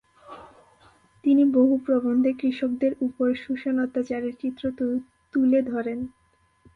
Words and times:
তিনি 1.23 1.43
বহু 1.55 1.73
প্রবন্ধে 1.85 2.31
কৃষকদের 2.33 2.93
উপর 3.01 3.27
শোষণ 3.43 3.75
অত্যাচারের 3.79 4.33
চিত্র 4.41 4.63
তুলে 5.33 5.59
ধরেন। 5.71 5.99